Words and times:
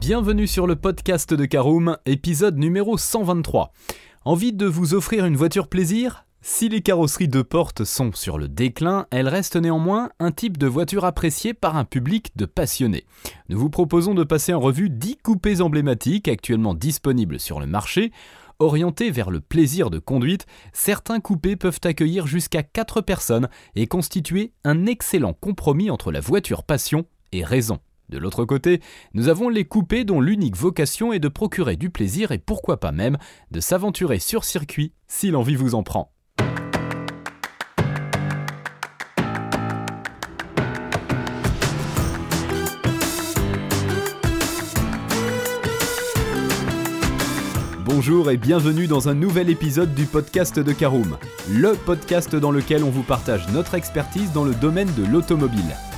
Bienvenue 0.00 0.46
sur 0.46 0.68
le 0.68 0.76
podcast 0.76 1.34
de 1.34 1.44
Caroom, 1.44 1.98
épisode 2.06 2.56
numéro 2.56 2.96
123. 2.96 3.72
Envie 4.24 4.52
de 4.52 4.64
vous 4.64 4.94
offrir 4.94 5.26
une 5.26 5.36
voiture 5.36 5.66
plaisir? 5.66 6.24
Si 6.40 6.68
les 6.68 6.82
carrosseries 6.82 7.26
de 7.26 7.42
porte 7.42 7.82
sont 7.82 8.12
sur 8.12 8.38
le 8.38 8.46
déclin, 8.48 9.06
elles 9.10 9.26
restent 9.26 9.56
néanmoins 9.56 10.10
un 10.20 10.30
type 10.30 10.56
de 10.56 10.68
voiture 10.68 11.04
apprécié 11.04 11.52
par 11.52 11.76
un 11.76 11.84
public 11.84 12.30
de 12.36 12.46
passionnés. 12.46 13.06
Nous 13.48 13.58
vous 13.58 13.70
proposons 13.70 14.14
de 14.14 14.22
passer 14.22 14.54
en 14.54 14.60
revue 14.60 14.88
10 14.88 15.16
coupés 15.16 15.60
emblématiques 15.60 16.28
actuellement 16.28 16.74
disponibles 16.74 17.40
sur 17.40 17.58
le 17.58 17.66
marché. 17.66 18.12
Orientés 18.60 19.10
vers 19.10 19.30
le 19.30 19.40
plaisir 19.40 19.90
de 19.90 19.98
conduite, 19.98 20.46
certains 20.72 21.18
coupés 21.18 21.56
peuvent 21.56 21.80
accueillir 21.82 22.28
jusqu'à 22.28 22.62
4 22.62 23.00
personnes 23.00 23.48
et 23.74 23.88
constituer 23.88 24.52
un 24.62 24.86
excellent 24.86 25.32
compromis 25.32 25.90
entre 25.90 26.12
la 26.12 26.20
voiture 26.20 26.62
passion 26.62 27.04
et 27.32 27.44
raison. 27.44 27.80
De 28.08 28.16
l'autre 28.16 28.44
côté, 28.44 28.80
nous 29.12 29.28
avons 29.28 29.50
les 29.50 29.64
coupés 29.64 30.04
dont 30.04 30.20
l'unique 30.20 30.56
vocation 30.56 31.12
est 31.12 31.18
de 31.18 31.28
procurer 31.28 31.76
du 31.76 31.90
plaisir 31.90 32.32
et 32.32 32.38
pourquoi 32.38 32.80
pas 32.80 32.92
même 32.92 33.18
de 33.50 33.60
s'aventurer 33.60 34.18
sur 34.18 34.44
circuit 34.44 34.92
si 35.06 35.30
l'envie 35.30 35.56
vous 35.56 35.74
en 35.74 35.82
prend. 35.82 36.10
Bonjour 47.84 48.30
et 48.30 48.36
bienvenue 48.36 48.86
dans 48.86 49.08
un 49.08 49.14
nouvel 49.14 49.50
épisode 49.50 49.94
du 49.94 50.06
podcast 50.06 50.58
de 50.58 50.72
Caroom, 50.72 51.18
le 51.50 51.74
podcast 51.74 52.34
dans 52.36 52.52
lequel 52.52 52.84
on 52.84 52.90
vous 52.90 53.02
partage 53.02 53.48
notre 53.48 53.74
expertise 53.74 54.32
dans 54.32 54.44
le 54.44 54.54
domaine 54.54 54.88
de 54.94 55.04
l'automobile. 55.04 55.74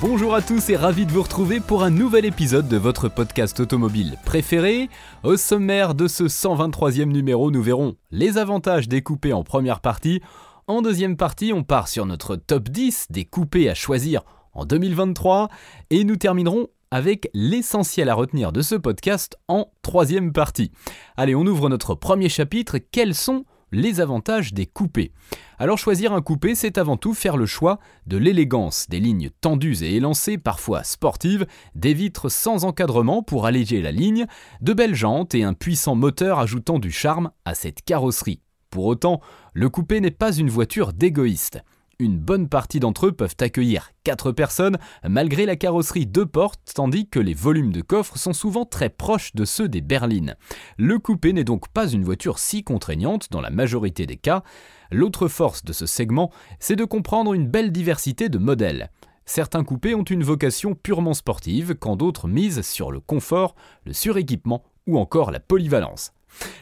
Bonjour 0.00 0.34
à 0.34 0.40
tous 0.40 0.70
et 0.70 0.76
ravi 0.76 1.04
de 1.04 1.12
vous 1.12 1.22
retrouver 1.22 1.60
pour 1.60 1.82
un 1.82 1.90
nouvel 1.90 2.24
épisode 2.24 2.68
de 2.68 2.78
votre 2.78 3.10
podcast 3.10 3.60
automobile 3.60 4.16
préféré. 4.24 4.88
Au 5.24 5.36
sommaire 5.36 5.94
de 5.94 6.08
ce 6.08 6.24
123e 6.24 7.04
numéro, 7.04 7.50
nous 7.50 7.62
verrons 7.62 7.96
les 8.10 8.38
avantages 8.38 8.88
des 8.88 9.02
coupés 9.02 9.34
en 9.34 9.42
première 9.42 9.80
partie. 9.80 10.22
En 10.66 10.80
deuxième 10.80 11.18
partie, 11.18 11.52
on 11.52 11.64
part 11.64 11.86
sur 11.86 12.06
notre 12.06 12.36
top 12.36 12.70
10 12.70 13.08
des 13.10 13.26
coupés 13.26 13.68
à 13.68 13.74
choisir 13.74 14.22
en 14.54 14.64
2023 14.64 15.50
et 15.90 16.04
nous 16.04 16.16
terminerons 16.16 16.68
avec 16.90 17.28
l'essentiel 17.34 18.08
à 18.08 18.14
retenir 18.14 18.52
de 18.52 18.62
ce 18.62 18.76
podcast 18.76 19.36
en 19.48 19.70
troisième 19.82 20.32
partie. 20.32 20.72
Allez, 21.18 21.34
on 21.34 21.46
ouvre 21.46 21.68
notre 21.68 21.94
premier 21.94 22.30
chapitre. 22.30 22.78
Quels 22.78 23.14
sont 23.14 23.44
les 23.72 24.00
avantages 24.00 24.52
des 24.52 24.66
coupés. 24.66 25.12
Alors 25.58 25.78
choisir 25.78 26.12
un 26.12 26.22
coupé, 26.22 26.54
c'est 26.54 26.78
avant 26.78 26.96
tout 26.96 27.14
faire 27.14 27.36
le 27.36 27.46
choix 27.46 27.78
de 28.06 28.16
l'élégance, 28.16 28.86
des 28.88 29.00
lignes 29.00 29.30
tendues 29.40 29.82
et 29.82 29.96
élancées, 29.96 30.38
parfois 30.38 30.84
sportives, 30.84 31.46
des 31.74 31.94
vitres 31.94 32.30
sans 32.30 32.64
encadrement 32.64 33.22
pour 33.22 33.46
alléger 33.46 33.82
la 33.82 33.92
ligne, 33.92 34.26
de 34.60 34.72
belles 34.72 34.94
jantes 34.94 35.34
et 35.34 35.44
un 35.44 35.54
puissant 35.54 35.94
moteur 35.94 36.38
ajoutant 36.38 36.78
du 36.78 36.90
charme 36.90 37.30
à 37.44 37.54
cette 37.54 37.82
carrosserie. 37.82 38.40
Pour 38.70 38.86
autant, 38.86 39.20
le 39.52 39.68
coupé 39.68 40.00
n'est 40.00 40.10
pas 40.10 40.32
une 40.32 40.50
voiture 40.50 40.92
d'égoïste 40.92 41.60
une 42.00 42.18
bonne 42.18 42.48
partie 42.48 42.80
d'entre 42.80 43.06
eux 43.06 43.12
peuvent 43.12 43.36
accueillir 43.40 43.90
4 44.04 44.32
personnes 44.32 44.78
malgré 45.08 45.46
la 45.46 45.56
carrosserie 45.56 46.06
deux 46.06 46.26
portes 46.26 46.72
tandis 46.74 47.08
que 47.08 47.20
les 47.20 47.34
volumes 47.34 47.72
de 47.72 47.82
coffre 47.82 48.18
sont 48.18 48.32
souvent 48.32 48.64
très 48.64 48.88
proches 48.88 49.34
de 49.34 49.44
ceux 49.44 49.68
des 49.68 49.80
berlines. 49.80 50.36
Le 50.78 50.98
coupé 50.98 51.32
n'est 51.32 51.44
donc 51.44 51.68
pas 51.68 51.88
une 51.88 52.04
voiture 52.04 52.38
si 52.38 52.64
contraignante 52.64 53.30
dans 53.30 53.40
la 53.40 53.50
majorité 53.50 54.06
des 54.06 54.16
cas. 54.16 54.42
L'autre 54.90 55.28
force 55.28 55.64
de 55.64 55.72
ce 55.72 55.86
segment, 55.86 56.30
c'est 56.58 56.76
de 56.76 56.84
comprendre 56.84 57.34
une 57.34 57.46
belle 57.46 57.70
diversité 57.70 58.28
de 58.28 58.38
modèles. 58.38 58.90
Certains 59.26 59.62
coupés 59.62 59.94
ont 59.94 60.02
une 60.02 60.24
vocation 60.24 60.74
purement 60.74 61.14
sportive, 61.14 61.76
quand 61.76 61.94
d'autres 61.94 62.26
misent 62.26 62.62
sur 62.62 62.90
le 62.90 62.98
confort, 62.98 63.54
le 63.84 63.92
suréquipement 63.92 64.64
ou 64.86 64.98
encore 64.98 65.30
la 65.30 65.38
polyvalence. 65.38 66.12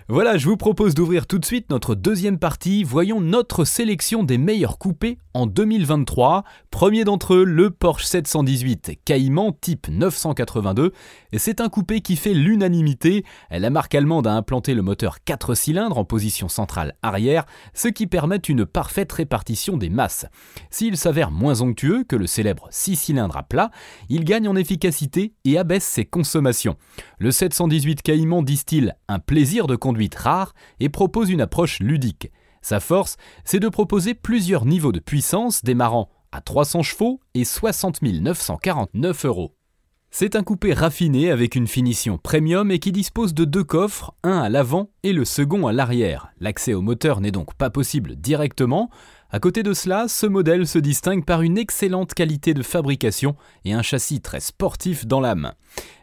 Voilà, 0.09 0.39
je 0.39 0.47
vous 0.47 0.57
propose 0.57 0.95
d'ouvrir 0.95 1.27
tout 1.27 1.39
de 1.39 1.45
suite 1.45 1.69
notre 1.71 1.95
deuxième 1.95 2.39
partie. 2.39 2.85
Voyons 2.85 3.21
notre 3.21 3.65
sélection 3.65 4.23
des 4.23 4.39
meilleurs 4.39 4.79
coupés 4.79 5.19
en 5.35 5.47
2023. 5.47 6.45
Premier 6.71 7.05
d'entre 7.05 7.35
eux, 7.35 7.45
le 7.45 7.71
Porsche 7.71 8.05
718 8.05 9.01
Cayman 9.05 9.53
type 9.61 9.89
982. 9.89 10.93
Et 11.33 11.39
c'est 11.39 11.61
un 11.61 11.69
coupé 11.69 12.01
qui 12.01 12.17
fait 12.17 12.33
l'unanimité. 12.33 13.25
La 13.51 13.71
marque 13.71 13.95
allemande 13.95 14.27
a 14.27 14.33
implanté 14.33 14.75
le 14.75 14.83
moteur 14.83 15.23
4 15.25 15.55
cylindres 15.55 15.99
en 15.99 16.05
position 16.05 16.49
centrale 16.49 16.95
arrière, 17.03 17.45
ce 17.75 17.89
qui 17.89 18.07
permet 18.07 18.37
une 18.37 18.65
parfaite 18.65 19.13
répartition 19.13 19.77
des 19.77 19.91
masses. 19.91 20.27
S'il 20.71 20.97
s'avère 20.97 21.31
moins 21.31 21.61
onctueux 21.61 22.05
que 22.05 22.17
le 22.17 22.27
célèbre 22.27 22.69
6 22.71 22.97
cylindres 22.97 23.37
à 23.37 23.43
plat, 23.43 23.71
il 24.09 24.25
gagne 24.25 24.49
en 24.49 24.57
efficacité 24.57 25.35
et 25.45 25.59
abaisse 25.59 25.85
ses 25.85 26.05
consommations. 26.05 26.77
Le 27.19 27.31
718 27.31 28.03
Cayman 28.03 28.45
distille 28.45 28.93
un 29.09 29.19
plaisir 29.19 29.58
de 29.67 29.77
conduite 29.77 30.15
rare 30.15 30.55
et 30.81 30.89
propose 30.89 31.31
une 31.31 31.41
approche 31.41 31.81
ludique. 31.81 32.31
Sa 32.63 32.81
force, 32.81 33.17
c'est 33.45 33.61
de 33.61 33.69
proposer 33.69 34.15
plusieurs 34.15 34.65
niveaux 34.65 34.93
de 34.93 35.01
puissance 35.01 35.65
démarrant 35.65 36.11
à 36.33 36.41
300 36.41 36.83
chevaux 36.83 37.21
et 37.35 37.45
60 37.45 38.03
949 38.03 39.25
euros. 39.25 39.55
C'est 40.11 40.37
un 40.37 40.43
coupé 40.43 40.73
raffiné 40.73 41.31
avec 41.31 41.55
une 41.55 41.67
finition 41.67 42.17
premium 42.17 42.71
et 42.71 42.79
qui 42.79 42.93
dispose 42.93 43.35
de 43.35 43.45
deux 43.45 43.63
coffres, 43.63 44.15
un 44.23 44.39
à 44.39 44.49
l'avant 44.49 44.91
et 45.03 45.13
le 45.13 45.27
second 45.27 45.67
à 45.67 45.73
l'arrière. 45.73 46.33
L'accès 46.41 46.73
au 46.73 46.81
moteur 46.81 47.21
n'est 47.21 47.31
donc 47.31 47.55
pas 47.55 47.69
possible 47.69 48.17
directement. 48.17 48.89
À 49.31 49.39
côté 49.39 49.63
de 49.63 49.75
cela, 49.75 50.09
ce 50.09 50.25
modèle 50.27 50.67
se 50.67 50.79
distingue 50.79 51.27
par 51.27 51.43
une 51.43 51.59
excellente 51.59 52.15
qualité 52.15 52.55
de 52.55 52.63
fabrication 52.63 53.37
et 53.67 53.75
un 53.75 53.83
châssis 53.83 54.23
très 54.23 54.41
sportif 54.41 55.07
dans 55.07 55.21
l'âme. 55.21 55.53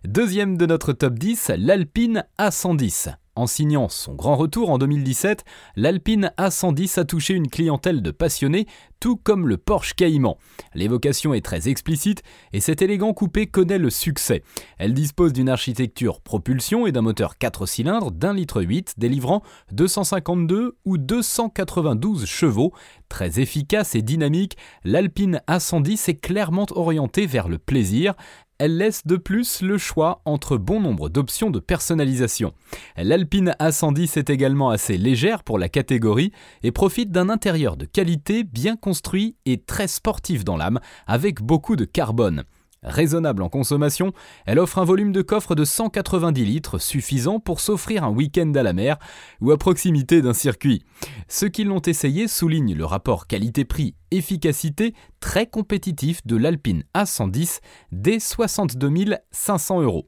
Deuxième 0.04 0.56
de 0.56 0.68
notre 0.68 0.94
top 0.94 1.16
10, 1.16 1.54
l'Alpine 1.58 2.26
A110. 2.38 3.16
En 3.38 3.48
signant 3.48 3.90
son 3.90 4.14
grand 4.14 4.38
retour 4.38 4.70
en 4.70 4.78
2017, 4.78 5.44
l'Alpine 5.76 6.32
A110 6.38 7.02
a 7.02 7.04
touché 7.04 7.34
une 7.34 7.50
clientèle 7.50 8.02
de 8.02 8.12
passionnés, 8.12 8.66
tout 9.02 9.18
comme 9.18 9.50
le 9.50 9.58
Porsche 9.58 9.94
Cayman. 9.94 10.36
L'évocation 10.74 11.34
est 11.34 11.44
très 11.44 11.68
explicite 11.68 12.24
et 12.54 12.62
cet 12.62 12.82
élégant 12.82 13.14
coupé 13.14 13.48
connaît 13.48 13.78
le 13.78 13.90
succès. 13.90 14.42
Elle 14.78 14.94
dispose 14.94 15.34
d'une 15.34 15.50
architecture 15.50 16.22
propulsion 16.22 16.88
et 16.88 16.94
d'un 16.94 17.02
moteur 17.02 17.38
4 17.38 17.66
cylindres 17.66 18.12
d'un 18.12 18.34
litre 18.34 18.62
8 18.62 18.94
délivrant 18.98 19.44
252 19.74 20.78
ou 20.86 20.98
292 20.98 22.26
chevaux. 22.26 22.72
Très 23.10 23.42
efficace 23.42 23.96
et 23.96 24.02
dynamique, 24.02 24.58
l'Alpine 24.86 25.42
A110 25.50 26.10
est 26.10 26.22
clairement 26.22 26.68
orientée 26.72 27.26
vers 27.26 27.50
le 27.50 27.58
plaisir. 27.58 28.14
Elle 28.58 28.78
laisse 28.78 29.06
de 29.06 29.18
plus 29.18 29.62
le 29.62 29.78
choix 29.78 30.22
entre 30.24 30.56
bon 30.56 30.80
nombre 30.80 31.10
d'options 31.10 31.52
de 31.52 31.60
personnalisation. 31.60 32.54
L'Alpine 32.96 33.54
A110 33.60 34.18
est 34.18 34.30
également 34.30 34.70
assez 34.70 34.98
légère 34.98 35.44
pour 35.44 35.60
la 35.60 35.68
catégorie 35.68 36.32
et 36.64 36.72
profite 36.72 37.12
d'un 37.12 37.28
intérieur 37.30 37.76
de 37.76 37.84
qualité 37.84 38.46
bien 38.46 38.78
construit 38.78 39.36
et 39.46 39.62
très 39.62 39.88
sportif 39.88 40.46
dans 40.46 40.56
l'âme, 40.56 40.80
avec 41.06 41.42
beaucoup 41.42 41.76
de 41.76 41.84
carbone. 41.84 42.46
Raisonnable 42.86 43.42
en 43.42 43.50
consommation, 43.50 44.14
elle 44.46 44.60
offre 44.60 44.78
un 44.78 44.86
volume 44.86 45.12
de 45.12 45.24
coffre 45.24 45.56
de 45.56 45.66
190 45.66 46.46
litres 46.46 46.78
suffisant 46.78 47.40
pour 47.40 47.60
s'offrir 47.60 48.04
un 48.04 48.12
week-end 48.12 48.52
à 48.54 48.62
la 48.62 48.74
mer 48.74 48.98
ou 49.42 49.52
à 49.52 49.58
proximité 49.58 50.22
d'un 50.22 50.36
circuit. 50.36 50.84
Ceux 51.28 51.50
qui 51.50 51.64
l'ont 51.64 51.82
essayé 51.82 52.28
soulignent 52.28 52.76
le 52.76 52.86
rapport 52.86 53.26
qualité-prix-efficacité 53.26 54.94
très 55.20 55.48
compétitif 55.48 56.26
de 56.28 56.36
l'Alpine 56.36 56.84
A110 56.94 57.60
dès 57.92 58.20
62 58.20 59.16
500 59.32 59.82
euros. 59.82 60.06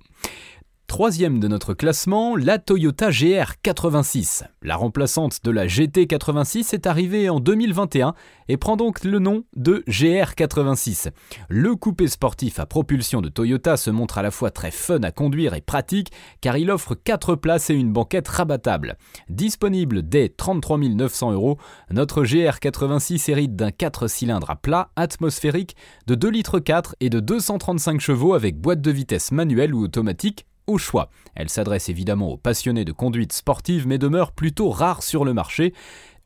Troisième 0.88 1.42
de 1.42 1.50
notre 1.50 1.74
classement, 1.74 2.38
la 2.38 2.60
Toyota 2.60 3.10
GR86. 3.10 4.44
La 4.64 4.78
remplaçante 4.78 5.44
de 5.44 5.52
la 5.52 5.68
GT86 5.68 6.74
est 6.74 6.88
arrivée 6.88 7.30
en 7.30 7.42
2021 7.42 8.16
et 8.48 8.56
prend 8.56 8.78
donc 8.78 9.04
le 9.04 9.20
nom 9.20 9.44
de 9.58 9.84
GR86. 9.90 11.10
Le 11.50 11.76
coupé 11.76 12.08
sportif 12.08 12.58
à 12.60 12.66
propulsion 12.66 13.22
de 13.22 13.28
Toyota 13.28 13.76
se 13.76 13.92
montre 13.92 14.18
à 14.18 14.22
la 14.22 14.32
fois 14.32 14.50
très 14.50 14.72
fun 14.72 15.02
à 15.04 15.12
conduire 15.12 15.54
et 15.54 15.62
pratique 15.62 16.12
car 16.40 16.58
il 16.58 16.72
offre 16.72 16.96
4 16.96 17.36
places 17.36 17.70
et 17.70 17.76
une 17.76 17.92
banquette 17.92 18.30
rabattable. 18.30 18.98
Disponible 19.30 20.08
dès 20.08 20.30
33 20.30 20.78
900 20.78 21.34
euros, 21.34 21.60
notre 21.92 22.24
GR86 22.24 23.30
hérite 23.30 23.58
d'un 23.58 23.72
4 23.72 24.08
cylindres 24.08 24.50
à 24.50 24.56
plat 24.56 24.90
atmosphérique 24.96 25.76
de 26.08 26.16
2 26.16 26.30
litres 26.30 26.60
4 26.60 26.96
et 27.02 27.10
de 27.10 27.20
235 27.20 28.00
chevaux 28.00 28.34
avec 28.34 28.58
boîte 28.58 28.82
de 28.82 28.90
vitesse 28.90 29.32
manuelle 29.32 29.76
ou 29.76 29.84
automatique 29.84 30.47
au 30.68 30.78
choix. 30.78 31.10
Elle 31.36 31.50
s'adresse 31.50 31.90
évidemment 31.90 32.32
aux 32.32 32.38
passionnés 32.38 32.86
de 32.86 32.92
conduite 32.92 33.34
sportive 33.34 33.88
mais 33.88 33.98
demeure 33.98 34.32
plutôt 34.32 34.70
rare 34.70 35.04
sur 35.04 35.26
le 35.26 35.34
marché. 35.34 35.74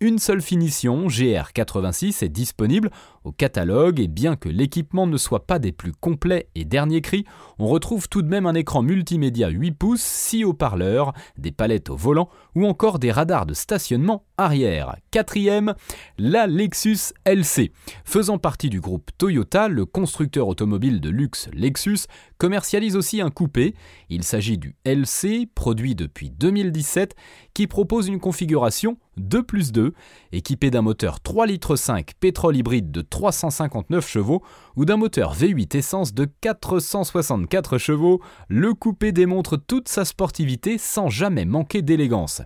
Une 0.04 0.18
seule 0.18 0.42
finition, 0.42 1.06
GR86, 1.06 2.26
est 2.26 2.30
disponible 2.30 2.90
au 3.24 3.32
catalogue 3.32 4.00
et 4.00 4.08
bien 4.08 4.36
que 4.36 4.50
l'équipement 4.50 5.06
ne 5.06 5.16
soit 5.16 5.46
pas 5.46 5.60
des 5.60 5.72
plus 5.72 5.92
complets 5.92 6.50
et 6.56 6.66
derniers 6.66 7.02
cris, 7.02 7.24
on 7.60 7.68
retrouve 7.68 8.10
tout 8.10 8.24
de 8.24 8.28
même 8.28 8.48
un 8.48 8.56
écran 8.56 8.82
multimédia 8.82 9.50
8 9.50 9.72
pouces, 9.74 10.02
6 10.02 10.44
haut-parleurs, 10.44 11.14
des 11.38 11.52
palettes 11.52 11.92
au 11.92 11.96
volant 11.96 12.30
ou 12.56 12.66
encore 12.66 12.98
des 12.98 13.12
radars 13.12 13.46
de 13.46 13.54
stationnement 13.54 14.24
arrière. 14.38 14.96
Quatrième, 15.12 15.76
la 16.18 16.48
Lexus 16.48 17.14
LC. 17.28 17.72
Faisant 18.04 18.40
partie 18.40 18.70
du 18.72 18.82
groupe 18.82 19.12
Toyota, 19.20 19.68
le 19.68 19.86
constructeur 19.86 20.48
automobile 20.48 21.00
de 21.00 21.12
luxe 21.12 21.48
Lexus 21.54 22.08
commercialise 22.40 22.96
aussi 22.96 23.22
un 23.22 23.30
coupé. 23.30 23.76
Il 24.10 24.24
s'agit 24.24 24.58
du 24.58 24.76
LC, 24.84 25.48
produit 25.54 25.94
depuis 25.94 26.32
2017, 26.32 27.16
qui 27.54 27.68
propose 27.68 28.08
une 28.08 28.20
configuration 28.20 28.98
2 29.18 29.44
plus 29.44 29.72
2, 29.72 29.91
équipé 30.32 30.72
d'un 30.72 30.82
moteur 30.82 31.20
3,5 31.20 31.48
litres 31.48 31.76
pétrole 32.20 32.58
hybride 32.58 32.92
de 32.92 33.02
359 33.02 34.08
chevaux 34.08 34.42
ou 34.76 34.86
d'un 34.86 34.98
moteur 34.98 35.36
V8 35.36 35.78
essence 35.78 36.14
de 36.14 36.28
464 36.42 37.78
chevaux, 37.78 38.22
le 38.48 38.74
coupé 38.74 39.12
démontre 39.12 39.58
toute 39.58 39.88
sa 39.88 40.06
sportivité 40.06 40.78
sans 40.78 41.10
jamais 41.10 41.46
manquer 41.46 41.82
d'élégance. 41.82 42.42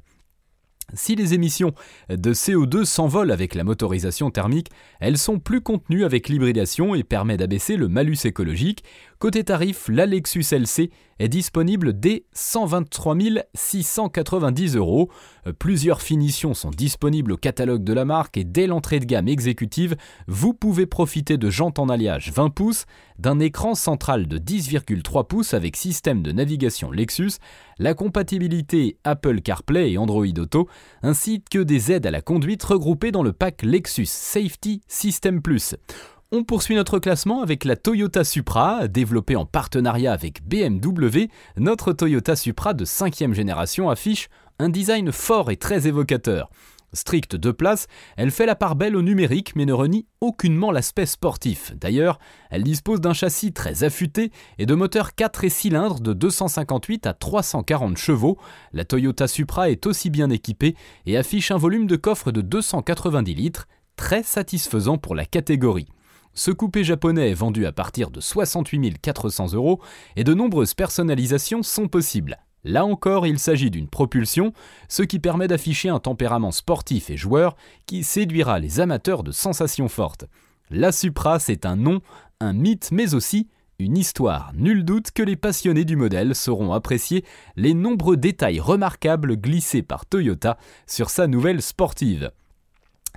Si 0.94 1.16
les 1.16 1.34
émissions 1.34 1.74
de 2.10 2.34
CO2 2.34 2.86
s'envolent 2.86 3.32
avec 3.32 3.56
la 3.56 3.64
motorisation 3.64 4.30
thermique, 4.30 4.70
elles 5.00 5.18
sont 5.18 5.40
plus 5.40 5.62
contenues 5.62 6.06
avec 6.06 6.30
l'hybridation 6.30 6.94
et 6.94 7.04
permettent 7.04 7.40
d'abaisser 7.40 7.76
le 7.76 7.88
malus 7.88 8.26
écologique. 8.26 8.84
Côté 9.26 9.44
tarif, 9.44 9.90
la 9.90 10.06
Lexus 10.06 10.46
LC 10.52 10.92
est 11.18 11.30
disponible 11.30 12.00
dès 12.00 12.26
123 12.34 13.16
690 13.56 14.76
euros. 14.76 15.10
Plusieurs 15.58 16.04
finitions 16.04 16.54
sont 16.54 16.70
disponibles 16.70 17.32
au 17.32 17.38
catalogue 17.38 17.84
de 17.84 17.94
la 17.94 18.06
marque 18.06 18.38
et 18.38 18.44
dès 18.44 18.68
l'entrée 18.68 19.00
de 19.00 19.06
gamme 19.06 19.28
exécutive, 19.28 19.96
vous 20.28 20.54
pouvez 20.54 20.86
profiter 20.86 21.40
de 21.40 21.50
jantes 21.50 21.80
en 21.80 21.90
alliage 21.90 22.32
20 22.34 22.52
pouces, 22.52 22.86
d'un 23.18 23.40
écran 23.40 23.74
central 23.74 24.28
de 24.28 24.38
10,3 24.38 25.26
pouces 25.26 25.56
avec 25.56 25.76
système 25.76 26.22
de 26.22 26.32
navigation 26.32 26.92
Lexus, 26.92 27.40
la 27.80 27.96
compatibilité 27.96 29.00
Apple 29.06 29.42
CarPlay 29.42 29.94
et 29.94 29.98
Android 29.98 30.28
Auto, 30.38 30.70
ainsi 31.02 31.42
que 31.42 31.58
des 31.58 31.92
aides 31.92 32.06
à 32.06 32.12
la 32.12 32.22
conduite 32.22 32.62
regroupées 32.62 33.12
dans 33.12 33.24
le 33.24 33.34
pack 33.34 33.64
Lexus 33.64 34.06
Safety 34.06 34.82
System 34.88 35.42
Plus. 35.42 35.74
On 36.38 36.44
poursuit 36.44 36.76
notre 36.76 37.00
classement 37.00 37.42
avec 37.42 37.64
la 37.64 37.78
Toyota 37.78 38.26
Supra, 38.26 38.90
développée 38.90 39.38
en 39.38 39.46
partenariat 39.46 40.12
avec 40.12 40.46
BMW. 40.46 41.30
Notre 41.56 41.94
Toyota 41.94 42.36
Supra 42.36 42.74
de 42.74 42.84
5 42.84 43.32
génération 43.32 43.90
affiche 43.90 44.28
un 44.60 44.68
design 44.68 45.14
fort 45.14 45.50
et 45.50 45.56
très 45.56 45.88
évocateur. 45.88 46.50
Stricte 46.92 47.38
de 47.38 47.52
place, 47.52 47.88
elle 48.18 48.32
fait 48.32 48.46
la 48.46 48.56
part 48.56 48.76
belle 48.76 48.98
au 48.98 49.02
numérique 49.02 49.56
mais 49.56 49.66
ne 49.66 49.72
renie 49.72 50.08
aucunement 50.20 50.74
l'aspect 50.74 51.06
sportif. 51.06 51.72
D'ailleurs, 51.78 52.20
elle 52.50 52.64
dispose 52.64 53.00
d'un 53.00 53.14
châssis 53.14 53.54
très 53.54 53.86
affûté 53.86 54.30
et 54.58 54.66
de 54.66 54.76
moteurs 54.76 55.16
4 55.16 55.46
et 55.46 55.50
cylindres 55.50 56.02
de 56.02 56.12
258 56.12 57.08
à 57.08 57.14
340 57.14 57.96
chevaux. 57.96 58.38
La 58.74 58.84
Toyota 58.84 59.30
Supra 59.30 59.70
est 59.70 59.86
aussi 59.86 60.10
bien 60.10 60.30
équipée 60.30 60.76
et 61.06 61.16
affiche 61.16 61.52
un 61.52 61.58
volume 61.58 61.88
de 61.88 61.96
coffre 61.96 62.34
de 62.34 62.42
290 62.42 63.36
litres, 63.36 63.70
très 63.96 64.22
satisfaisant 64.22 64.98
pour 64.98 65.16
la 65.16 65.26
catégorie. 65.26 65.88
Ce 66.38 66.52
coupé 66.52 66.84
japonais 66.84 67.32
est 67.32 67.34
vendu 67.34 67.66
à 67.66 67.72
partir 67.72 68.12
de 68.12 68.20
68 68.20 69.00
400 69.02 69.54
euros 69.54 69.80
et 70.18 70.26
de 70.26 70.34
nombreuses 70.34 70.74
personnalisations 70.74 71.64
sont 71.64 71.88
possibles. 71.88 72.38
Là 72.66 72.86
encore, 72.86 73.26
il 73.26 73.40
s'agit 73.40 73.72
d'une 73.72 73.88
propulsion, 73.88 74.52
ce 74.90 75.02
qui 75.02 75.20
permet 75.20 75.48
d'afficher 75.48 75.88
un 75.88 76.00
tempérament 76.00 76.52
sportif 76.52 77.10
et 77.10 77.16
joueur 77.16 77.56
qui 77.86 78.04
séduira 78.04 78.60
les 78.60 78.82
amateurs 78.82 79.24
de 79.24 79.32
sensations 79.32 79.88
fortes. 79.88 80.26
La 80.70 80.92
Supra, 80.92 81.40
c'est 81.40 81.66
un 81.66 81.78
nom, 81.78 82.02
un 82.42 82.52
mythe, 82.52 82.90
mais 82.92 83.14
aussi 83.14 83.48
une 83.80 83.98
histoire. 83.98 84.52
Nul 84.56 84.84
doute 84.84 85.12
que 85.12 85.24
les 85.24 85.38
passionnés 85.38 85.86
du 85.86 85.96
modèle 85.96 86.36
sauront 86.36 86.74
apprécier 86.74 87.24
les 87.56 87.74
nombreux 87.74 88.18
détails 88.18 88.60
remarquables 88.60 89.38
glissés 89.38 89.84
par 89.84 90.06
Toyota 90.06 90.58
sur 90.86 91.10
sa 91.10 91.28
nouvelle 91.28 91.62
sportive. 91.62 92.32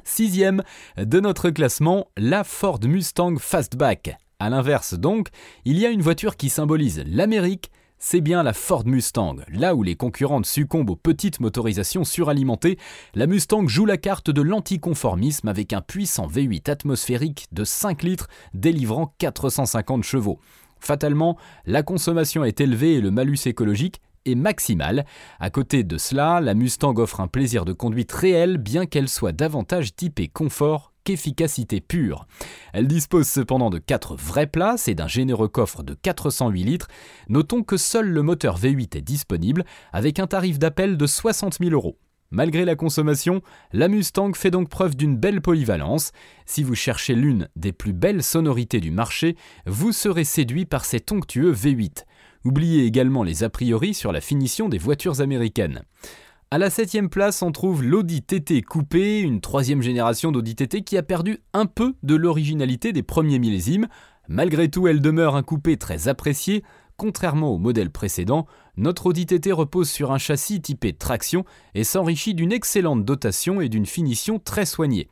Sixième 0.09 0.63
de 0.97 1.21
notre 1.21 1.51
classement, 1.51 2.09
la 2.17 2.43
Ford 2.43 2.81
Mustang 2.83 3.37
Fastback. 3.39 4.17
A 4.41 4.49
l'inverse 4.49 4.95
donc, 4.95 5.29
il 5.67 5.79
y 5.79 5.85
a 5.85 5.91
une 5.91 6.01
voiture 6.01 6.37
qui 6.37 6.49
symbolise 6.49 7.05
l'Amérique 7.07 7.71
c'est 7.99 8.21
bien 8.21 8.43
la 8.43 8.53
Ford 8.53 8.87
Mustang. 8.87 9.37
Là 9.49 9.75
où 9.75 9.83
les 9.83 9.97
concurrentes 9.97 10.47
succombent 10.47 10.91
aux 10.91 10.97
petites 10.97 11.41
motorisations 11.41 12.05
suralimentées, 12.05 12.79
la 13.15 13.27
Mustang 13.27 13.67
joue 13.67 13.87
la 13.87 13.97
carte 13.97 14.31
de 14.31 14.41
l'anticonformisme 14.41 15.49
avec 15.49 15.73
un 15.73 15.81
puissant 15.83 16.27
V8 16.27 16.71
atmosphérique 16.71 17.47
de 17.53 17.65
5 17.65 18.03
litres 18.03 18.29
délivrant 18.55 19.13
450 19.19 20.05
chevaux. 20.05 20.39
Fatalement, 20.81 21.37
la 21.67 21.83
consommation 21.83 22.45
est 22.45 22.61
élevée 22.61 22.95
et 22.95 23.01
le 23.01 23.11
malus 23.11 23.47
écologique 23.47 24.01
est 24.25 24.35
maximal. 24.35 25.05
À 25.41 25.51
côté 25.51 25.85
de 25.85 25.99
cela, 25.99 26.41
la 26.41 26.55
Mustang 26.55 26.95
offre 26.99 27.21
un 27.21 27.29
plaisir 27.29 27.65
de 27.65 27.73
conduite 27.73 28.13
réel 28.13 28.59
bien 28.59 28.87
qu'elle 28.87 29.09
soit 29.09 29.33
davantage 29.33 29.95
typée 29.95 30.29
confort 30.29 30.93
efficacité 31.11 31.81
pure. 31.81 32.27
Elle 32.73 32.89
dispose 32.89 33.27
cependant 33.27 33.71
de 33.71 33.79
4 33.79 34.17
vraies 34.17 34.47
places 34.47 34.89
et 34.89 34.95
d'un 34.95 35.09
généreux 35.09 35.49
coffre 35.49 35.83
de 35.83 35.95
408 35.95 36.65
litres. 36.65 36.89
Notons 37.29 37.63
que 37.63 37.77
seul 37.77 38.09
le 38.09 38.23
moteur 38.23 38.59
V8 38.59 38.97
est 38.97 39.03
disponible 39.03 39.65
avec 39.93 40.19
un 40.19 40.27
tarif 40.27 40.59
d'appel 40.59 40.97
de 40.97 41.07
60 41.07 41.59
000 41.61 41.73
euros. 41.73 41.99
Malgré 42.31 42.67
la 42.67 42.77
consommation, 42.77 43.41
la 43.73 43.89
Mustang 43.89 44.35
fait 44.35 44.51
donc 44.51 44.69
preuve 44.69 44.97
d'une 44.97 45.17
belle 45.17 45.41
polyvalence. 45.41 46.13
Si 46.45 46.63
vous 46.63 46.75
cherchez 46.75 47.15
l'une 47.15 47.49
des 47.57 47.73
plus 47.73 47.95
belles 47.95 48.23
sonorités 48.23 48.81
du 48.81 48.91
marché, 48.91 49.35
vous 49.65 49.93
serez 49.93 50.25
séduit 50.25 50.67
par 50.67 50.85
cet 50.85 51.11
onctueux 51.11 51.55
V8. 51.55 52.05
Oubliez 52.45 52.85
également 52.85 53.23
les 53.23 53.45
a 53.45 53.51
priori 53.51 53.95
sur 53.95 54.13
la 54.13 54.21
finition 54.21 54.69
des 54.69 54.79
voitures 54.79 55.21
américaines. 55.21 55.83
À 56.51 56.57
la 56.57 56.71
septième 56.71 57.11
place, 57.11 57.43
on 57.43 57.53
trouve 57.53 57.83
l'Audi 57.83 58.23
TT 58.23 58.63
coupé, 58.63 59.21
une 59.21 59.43
troisième 59.43 59.83
génération 59.83 60.33
d'Audi 60.33 60.55
TT 60.55 60.83
qui 60.83 60.97
a 60.97 61.03
perdu 61.03 61.41
un 61.53 61.67
peu 61.67 61.95
de 62.03 62.15
l'originalité 62.15 62.95
des 62.95 63.03
premiers 63.03 63.39
millésimes. 63.39 63.87
Malgré 64.29 64.71
tout, 64.71 64.89
elle 64.89 65.03
demeure 65.03 65.37
un 65.37 65.43
coupé 65.43 65.77
très 65.77 66.09
apprécié. 66.09 66.65
Contrairement 66.97 67.51
au 67.53 67.59
modèle 67.59 67.91
précédent, 67.91 68.47
notre 68.79 69.07
Audi 69.07 69.27
TT 69.27 69.53
repose 69.53 69.91
sur 69.91 70.11
un 70.11 70.19
châssis 70.19 70.63
typé 70.63 70.95
traction 70.95 71.45
et 71.75 71.85
s'enrichit 71.85 72.35
d'une 72.35 72.53
excellente 72.53 73.05
dotation 73.05 73.61
et 73.61 73.69
d'une 73.69 73.87
finition 73.87 74.39
très 74.39 74.65
soignée. 74.65 75.09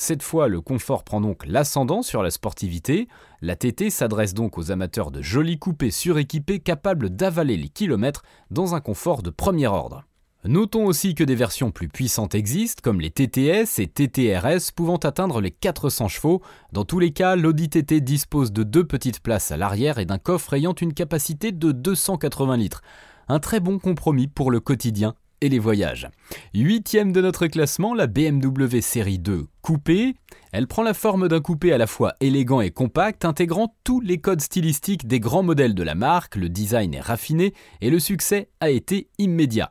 Cette 0.00 0.22
fois, 0.22 0.46
le 0.46 0.60
confort 0.60 1.02
prend 1.02 1.20
donc 1.20 1.44
l'ascendant 1.44 2.02
sur 2.02 2.22
la 2.22 2.30
sportivité. 2.30 3.08
La 3.42 3.56
TT 3.56 3.90
s'adresse 3.90 4.32
donc 4.32 4.56
aux 4.56 4.70
amateurs 4.70 5.10
de 5.10 5.22
jolis 5.22 5.58
coupés 5.58 5.90
suréquipés 5.90 6.60
capables 6.60 7.10
d'avaler 7.10 7.56
les 7.56 7.68
kilomètres 7.68 8.22
dans 8.52 8.76
un 8.76 8.80
confort 8.80 9.22
de 9.22 9.30
premier 9.30 9.66
ordre. 9.66 10.04
Notons 10.44 10.86
aussi 10.86 11.16
que 11.16 11.24
des 11.24 11.34
versions 11.34 11.72
plus 11.72 11.88
puissantes 11.88 12.36
existent, 12.36 12.80
comme 12.84 13.00
les 13.00 13.10
TTS 13.10 13.80
et 13.80 13.88
TTRS 13.88 14.70
pouvant 14.74 14.98
atteindre 14.98 15.40
les 15.40 15.50
400 15.50 16.06
chevaux. 16.06 16.42
Dans 16.72 16.84
tous 16.84 17.00
les 17.00 17.10
cas, 17.10 17.34
l'Audi 17.34 17.68
TT 17.68 18.00
dispose 18.00 18.52
de 18.52 18.62
deux 18.62 18.84
petites 18.84 19.18
places 19.18 19.50
à 19.50 19.56
l'arrière 19.56 19.98
et 19.98 20.06
d'un 20.06 20.18
coffre 20.18 20.54
ayant 20.54 20.74
une 20.74 20.94
capacité 20.94 21.50
de 21.50 21.72
280 21.72 22.56
litres. 22.56 22.82
Un 23.26 23.40
très 23.40 23.58
bon 23.58 23.80
compromis 23.80 24.28
pour 24.28 24.52
le 24.52 24.60
quotidien 24.60 25.16
et 25.40 25.48
les 25.48 25.58
voyages. 25.58 26.08
Huitième 26.54 27.10
de 27.10 27.20
notre 27.20 27.48
classement, 27.48 27.94
la 27.94 28.06
BMW 28.06 28.80
série 28.80 29.18
2 29.18 29.48
coupé. 29.68 30.14
Elle 30.52 30.66
prend 30.66 30.82
la 30.82 30.94
forme 30.94 31.28
d'un 31.28 31.42
coupé 31.42 31.74
à 31.74 31.78
la 31.78 31.86
fois 31.86 32.14
élégant 32.20 32.62
et 32.62 32.70
compact, 32.70 33.26
intégrant 33.26 33.74
tous 33.84 34.00
les 34.00 34.16
codes 34.16 34.40
stylistiques 34.40 35.06
des 35.06 35.20
grands 35.20 35.42
modèles 35.42 35.74
de 35.74 35.82
la 35.82 35.94
marque, 35.94 36.36
le 36.36 36.48
design 36.48 36.94
est 36.94 37.02
raffiné 37.02 37.52
et 37.82 37.90
le 37.90 37.98
succès 37.98 38.48
a 38.62 38.70
été 38.70 39.10
immédiat. 39.18 39.70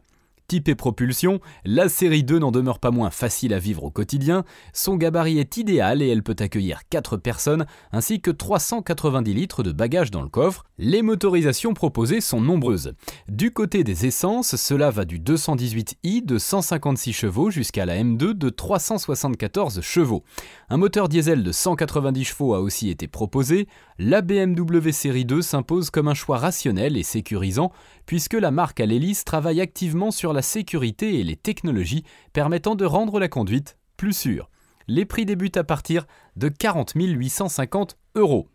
Type 0.49 0.69
et 0.69 0.75
propulsion, 0.75 1.41
la 1.65 1.89
série 1.89 2.23
2 2.23 2.39
n'en 2.39 2.51
demeure 2.51 2.79
pas 2.79 2.89
moins 2.89 3.09
facile 3.09 3.53
à 3.53 3.59
vivre 3.59 3.83
au 3.83 3.91
quotidien. 3.91 4.45
Son 4.71 4.95
gabarit 4.95 5.39
est 5.39 5.57
idéal 5.57 6.01
et 6.01 6.07
elle 6.07 6.23
peut 6.23 6.37
accueillir 6.39 6.83
4 6.89 7.17
personnes 7.17 7.65
ainsi 7.91 8.21
que 8.21 8.31
390 8.31 9.33
litres 9.33 9.61
de 9.61 9.73
bagages 9.73 10.09
dans 10.09 10.21
le 10.21 10.29
coffre. 10.29 10.63
Les 10.77 11.01
motorisations 11.01 11.73
proposées 11.73 12.21
sont 12.21 12.39
nombreuses. 12.39 12.93
Du 13.27 13.51
côté 13.51 13.83
des 13.83 14.05
essences, 14.05 14.55
cela 14.55 14.89
va 14.89 15.03
du 15.03 15.19
218i 15.19 16.23
de 16.25 16.37
156 16.37 17.11
chevaux 17.11 17.51
jusqu'à 17.51 17.85
la 17.85 17.97
M2 18.01 18.31
de 18.31 18.49
374 18.49 19.81
chevaux. 19.81 20.23
Un 20.69 20.77
moteur 20.77 21.09
diesel 21.09 21.43
de 21.43 21.51
190 21.51 22.23
chevaux 22.23 22.53
a 22.53 22.61
aussi 22.61 22.89
été 22.89 23.09
proposé. 23.09 23.67
La 23.99 24.21
BMW 24.21 24.91
série 24.93 25.25
2 25.25 25.41
s'impose 25.41 25.89
comme 25.89 26.07
un 26.07 26.13
choix 26.13 26.37
rationnel 26.37 26.95
et 26.95 27.03
sécurisant 27.03 27.73
puisque 28.05 28.33
la 28.33 28.51
marque 28.51 28.79
à 28.79 28.85
l'hélice 28.85 29.25
travaille 29.25 29.59
activement 29.59 30.11
sur 30.11 30.33
la 30.33 30.36
sécurité 30.41 31.19
et 31.19 31.23
les 31.23 31.35
technologies 31.35 32.03
permettant 32.33 32.75
de 32.75 32.85
rendre 32.85 33.19
la 33.19 33.27
conduite 33.27 33.77
plus 33.97 34.13
sûre. 34.13 34.49
Les 34.87 35.05
prix 35.05 35.25
débutent 35.25 35.57
à 35.57 35.63
partir 35.63 36.05
de 36.35 36.49
40 36.49 36.93
850 36.95 37.97
euros. 38.15 38.47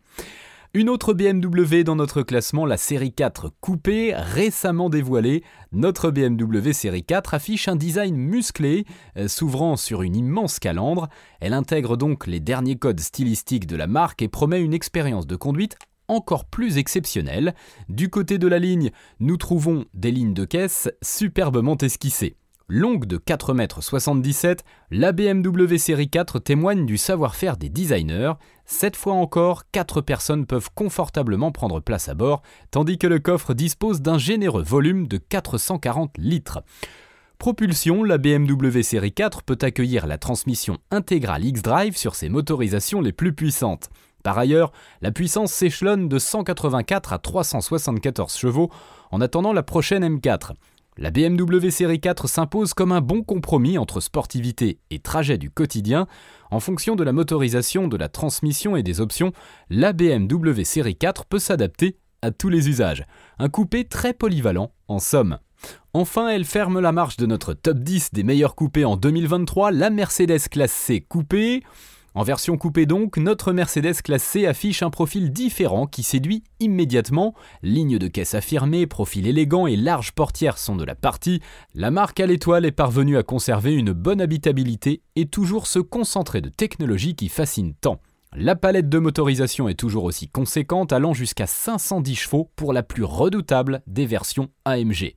Une 0.74 0.88
autre 0.88 1.12
BMW 1.12 1.82
dans 1.84 1.96
notre 1.96 2.22
classement, 2.22 2.64
la 2.64 2.78
série 2.78 3.12
4 3.12 3.50
coupée, 3.60 4.14
récemment 4.16 4.88
dévoilée. 4.88 5.44
Notre 5.72 6.10
BMW 6.10 6.72
série 6.72 7.04
4 7.04 7.34
affiche 7.34 7.68
un 7.68 7.76
design 7.76 8.16
musclé, 8.16 8.86
euh, 9.18 9.28
s'ouvrant 9.28 9.76
sur 9.76 10.00
une 10.00 10.16
immense 10.16 10.58
calandre. 10.58 11.10
Elle 11.40 11.52
intègre 11.52 11.98
donc 11.98 12.26
les 12.26 12.40
derniers 12.40 12.76
codes 12.76 13.00
stylistiques 13.00 13.66
de 13.66 13.76
la 13.76 13.86
marque 13.86 14.22
et 14.22 14.28
promet 14.28 14.62
une 14.62 14.72
expérience 14.72 15.26
de 15.26 15.36
conduite 15.36 15.76
encore 16.08 16.44
plus 16.44 16.78
exceptionnelle. 16.78 17.54
Du 17.88 18.10
côté 18.10 18.38
de 18.38 18.48
la 18.48 18.58
ligne, 18.58 18.90
nous 19.20 19.36
trouvons 19.36 19.84
des 19.94 20.10
lignes 20.10 20.34
de 20.34 20.44
caisse 20.44 20.90
superbement 21.02 21.76
esquissées. 21.76 22.36
Longue 22.68 23.04
de 23.04 23.18
4,77 23.18 24.46
m, 24.46 24.56
la 24.90 25.12
BMW 25.12 25.76
série 25.76 26.08
4 26.08 26.38
témoigne 26.38 26.86
du 26.86 26.96
savoir-faire 26.96 27.58
des 27.58 27.68
designers. 27.68 28.32
Cette 28.64 28.96
fois 28.96 29.12
encore, 29.12 29.64
4 29.72 30.00
personnes 30.00 30.46
peuvent 30.46 30.70
confortablement 30.74 31.52
prendre 31.52 31.80
place 31.80 32.08
à 32.08 32.14
bord, 32.14 32.40
tandis 32.70 32.96
que 32.96 33.06
le 33.06 33.18
coffre 33.18 33.52
dispose 33.52 34.00
d'un 34.00 34.16
généreux 34.16 34.62
volume 34.62 35.06
de 35.06 35.18
440 35.18 36.16
litres. 36.16 36.62
Propulsion, 37.36 38.04
la 38.04 38.18
BMW 38.18 38.82
série 38.82 39.12
4 39.12 39.42
peut 39.42 39.58
accueillir 39.60 40.06
la 40.06 40.16
transmission 40.16 40.78
intégrale 40.90 41.44
X-Drive 41.44 41.96
sur 41.96 42.14
ses 42.14 42.28
motorisations 42.28 43.00
les 43.00 43.12
plus 43.12 43.34
puissantes. 43.34 43.90
Par 44.22 44.38
ailleurs, 44.38 44.72
la 45.00 45.10
puissance 45.10 45.52
s'échelonne 45.52 46.08
de 46.08 46.18
184 46.18 47.12
à 47.12 47.18
374 47.18 48.36
chevaux 48.36 48.70
en 49.10 49.20
attendant 49.20 49.52
la 49.52 49.62
prochaine 49.62 50.04
M4. 50.04 50.52
La 50.98 51.10
BMW 51.10 51.70
série 51.70 52.00
4 52.00 52.28
s'impose 52.28 52.74
comme 52.74 52.92
un 52.92 53.00
bon 53.00 53.22
compromis 53.22 53.78
entre 53.78 54.00
sportivité 54.00 54.78
et 54.90 54.98
trajet 54.98 55.38
du 55.38 55.48
quotidien. 55.48 56.06
En 56.50 56.60
fonction 56.60 56.96
de 56.96 57.02
la 57.02 57.12
motorisation, 57.12 57.88
de 57.88 57.96
la 57.96 58.10
transmission 58.10 58.76
et 58.76 58.82
des 58.82 59.00
options, 59.00 59.32
la 59.70 59.94
BMW 59.94 60.64
série 60.64 60.96
4 60.96 61.24
peut 61.24 61.38
s'adapter 61.38 61.96
à 62.20 62.30
tous 62.30 62.50
les 62.50 62.68
usages. 62.68 63.06
Un 63.38 63.48
coupé 63.48 63.84
très 63.84 64.12
polyvalent, 64.12 64.72
en 64.86 64.98
somme. 64.98 65.38
Enfin, 65.94 66.28
elle 66.28 66.44
ferme 66.44 66.78
la 66.78 66.92
marche 66.92 67.16
de 67.16 67.24
notre 67.26 67.54
top 67.54 67.78
10 67.78 68.10
des 68.12 68.22
meilleurs 68.22 68.54
coupés 68.54 68.84
en 68.84 68.96
2023, 68.96 69.70
la 69.70 69.88
Mercedes 69.88 70.48
classe 70.50 70.72
C 70.72 71.00
coupée. 71.00 71.62
En 72.14 72.24
version 72.24 72.58
coupée 72.58 72.84
donc, 72.84 73.16
notre 73.16 73.52
Mercedes 73.52 74.02
classe 74.04 74.22
C 74.22 74.46
affiche 74.46 74.82
un 74.82 74.90
profil 74.90 75.32
différent 75.32 75.86
qui 75.86 76.02
séduit 76.02 76.44
immédiatement. 76.60 77.34
Ligne 77.62 77.98
de 77.98 78.06
caisse 78.06 78.34
affirmée, 78.34 78.86
profil 78.86 79.26
élégant 79.26 79.66
et 79.66 79.76
large 79.76 80.12
portière 80.12 80.58
sont 80.58 80.76
de 80.76 80.84
la 80.84 80.94
partie. 80.94 81.40
La 81.74 81.90
marque 81.90 82.20
à 82.20 82.26
l'étoile 82.26 82.66
est 82.66 82.72
parvenue 82.72 83.16
à 83.16 83.22
conserver 83.22 83.72
une 83.72 83.92
bonne 83.92 84.20
habitabilité 84.20 85.00
et 85.16 85.26
toujours 85.26 85.66
se 85.66 85.78
concentrer 85.78 86.42
de 86.42 86.50
technologies 86.50 87.16
qui 87.16 87.30
fascinent 87.30 87.74
tant. 87.80 87.98
La 88.34 88.56
palette 88.56 88.88
de 88.88 88.98
motorisation 88.98 89.68
est 89.68 89.78
toujours 89.78 90.04
aussi 90.04 90.26
conséquente, 90.26 90.94
allant 90.94 91.12
jusqu'à 91.12 91.46
510 91.46 92.14
chevaux 92.14 92.50
pour 92.56 92.72
la 92.72 92.82
plus 92.82 93.04
redoutable 93.04 93.82
des 93.86 94.06
versions 94.06 94.48
AMG. 94.64 95.16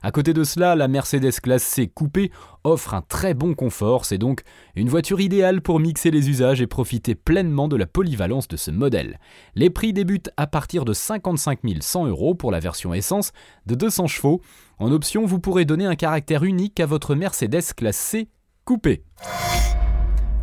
À 0.00 0.12
côté 0.12 0.32
de 0.32 0.44
cela, 0.44 0.76
la 0.76 0.86
Mercedes 0.86 1.40
classe 1.42 1.64
C 1.64 1.88
coupée 1.88 2.30
offre 2.62 2.94
un 2.94 3.02
très 3.02 3.34
bon 3.34 3.54
confort, 3.54 4.04
c'est 4.04 4.18
donc 4.18 4.42
une 4.76 4.88
voiture 4.88 5.20
idéale 5.20 5.60
pour 5.60 5.80
mixer 5.80 6.12
les 6.12 6.30
usages 6.30 6.60
et 6.60 6.68
profiter 6.68 7.16
pleinement 7.16 7.66
de 7.66 7.74
la 7.76 7.86
polyvalence 7.86 8.46
de 8.46 8.56
ce 8.56 8.70
modèle. 8.70 9.18
Les 9.56 9.70
prix 9.70 9.92
débutent 9.92 10.30
à 10.36 10.46
partir 10.46 10.84
de 10.84 10.92
55 10.92 11.58
100 11.80 12.06
euros 12.06 12.36
pour 12.36 12.52
la 12.52 12.60
version 12.60 12.94
essence 12.94 13.32
de 13.66 13.74
200 13.74 14.06
chevaux. 14.06 14.40
En 14.78 14.92
option, 14.92 15.26
vous 15.26 15.40
pourrez 15.40 15.64
donner 15.64 15.86
un 15.86 15.96
caractère 15.96 16.44
unique 16.44 16.78
à 16.78 16.86
votre 16.86 17.16
Mercedes 17.16 17.74
classe 17.76 17.96
C 17.96 18.28
coupée. 18.64 19.02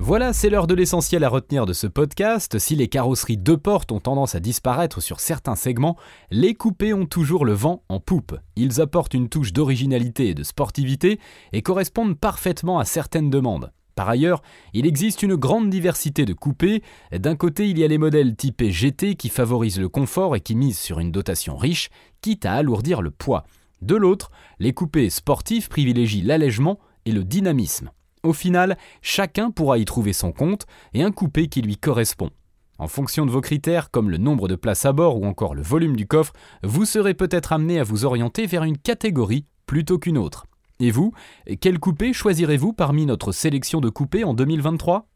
Voilà, 0.02 0.32
c'est 0.32 0.50
l'heure 0.50 0.66
de 0.66 0.74
l'essentiel 0.74 1.26
à 1.26 1.30
retenir 1.30 1.66
de 1.66 1.74
ce 1.74 1.86
podcast. 1.86 2.58
Si 2.58 2.78
les 2.78 2.88
carrosseries 2.88 3.38
deux 3.38 3.58
portes 3.58 3.92
ont 3.92 4.00
tendance 4.00 4.34
à 4.34 4.40
disparaître 4.40 5.02
sur 5.02 5.20
certains 5.20 5.58
segments, 5.58 5.98
les 6.32 6.56
coupés 6.56 6.94
ont 6.94 7.06
toujours 7.06 7.44
le 7.44 7.52
vent 7.52 7.84
en 7.90 8.00
poupe. 8.00 8.38
Ils 8.56 8.80
apportent 8.80 9.14
une 9.14 9.28
touche 9.28 9.52
d'originalité 9.52 10.30
et 10.30 10.34
de 10.34 10.44
sportivité 10.44 11.20
et 11.52 11.62
correspondent 11.62 12.18
parfaitement 12.18 12.80
à 12.80 12.86
certaines 12.86 13.30
demandes. 13.30 13.74
Par 13.94 14.08
ailleurs, 14.08 14.42
il 14.74 14.88
existe 14.88 15.22
une 15.22 15.36
grande 15.36 15.70
diversité 15.70 16.26
de 16.26 16.34
coupés. 16.34 16.82
D'un 17.12 17.36
côté, 17.36 17.70
il 17.70 17.78
y 17.78 17.84
a 17.84 17.88
les 17.90 17.98
modèles 17.98 18.38
typés 18.38 18.72
GT 18.72 19.16
qui 19.16 19.28
favorisent 19.28 19.82
le 19.82 19.90
confort 19.90 20.38
et 20.38 20.42
qui 20.42 20.56
misent 20.56 20.80
sur 20.80 21.02
une 21.02 21.12
dotation 21.12 21.58
riche, 21.58 21.90
quitte 22.22 22.46
à 22.46 22.54
alourdir 22.54 23.02
le 23.02 23.12
poids. 23.12 23.44
De 23.82 23.96
l'autre, 23.96 24.32
les 24.60 24.72
coupés 24.72 25.10
sportifs 25.10 25.68
privilégient 25.68 26.24
l'allègement 26.24 26.80
et 27.06 27.12
le 27.12 27.26
dynamisme. 27.26 27.92
Au 28.24 28.34
final, 28.34 28.78
chacun 29.02 29.52
pourra 29.52 29.78
y 29.78 29.86
trouver 29.86 30.14
son 30.14 30.32
compte 30.32 30.66
et 30.94 31.04
un 31.04 31.12
coupé 31.12 31.48
qui 31.48 31.62
lui 31.62 31.78
correspond. 31.78 32.30
En 32.78 32.88
fonction 32.88 33.26
de 33.26 33.32
vos 33.32 33.42
critères, 33.42 33.92
comme 33.92 34.10
le 34.10 34.18
nombre 34.18 34.48
de 34.48 34.56
places 34.56 34.86
à 34.86 34.94
bord 34.94 35.22
ou 35.22 35.26
encore 35.26 35.54
le 35.54 35.62
volume 35.62 35.96
du 35.96 36.08
coffre, 36.08 36.34
vous 36.64 36.86
serez 36.86 37.14
peut-être 37.14 37.54
amené 37.54 37.80
à 37.80 37.84
vous 37.84 38.06
orienter 38.06 38.46
vers 38.46 38.64
une 38.64 38.78
catégorie 38.78 39.46
plutôt 39.66 40.00
qu'une 40.00 40.18
autre. 40.18 40.46
Et 40.80 40.92
vous, 40.92 41.14
quel 41.60 41.78
coupé 41.78 42.14
choisirez-vous 42.14 42.72
parmi 42.72 43.06
notre 43.06 43.34
sélection 43.34 43.82
de 43.82 43.90
coupés 43.90 44.24
en 44.24 44.34
2023 44.34 45.08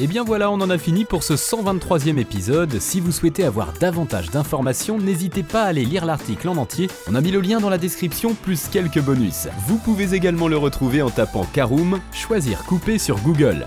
Et 0.00 0.04
eh 0.04 0.06
bien 0.06 0.24
voilà, 0.24 0.50
on 0.50 0.62
en 0.62 0.70
a 0.70 0.78
fini 0.78 1.04
pour 1.04 1.22
ce 1.22 1.34
123e 1.34 2.16
épisode. 2.16 2.80
Si 2.80 3.00
vous 3.00 3.12
souhaitez 3.12 3.44
avoir 3.44 3.74
davantage 3.74 4.30
d'informations, 4.30 4.96
n'hésitez 4.96 5.42
pas 5.42 5.64
à 5.64 5.66
aller 5.66 5.84
lire 5.84 6.06
l'article 6.06 6.48
en 6.48 6.56
entier. 6.56 6.88
On 7.06 7.14
a 7.14 7.20
mis 7.20 7.30
le 7.30 7.42
lien 7.42 7.60
dans 7.60 7.68
la 7.68 7.76
description 7.76 8.32
plus 8.32 8.68
quelques 8.68 9.02
bonus. 9.02 9.48
Vous 9.66 9.76
pouvez 9.76 10.14
également 10.14 10.48
le 10.48 10.56
retrouver 10.56 11.02
en 11.02 11.10
tapant 11.10 11.44
Karoom, 11.44 12.00
choisir 12.14 12.64
couper 12.64 12.96
sur 12.96 13.18
Google. 13.18 13.66